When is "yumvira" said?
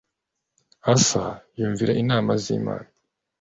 1.57-1.91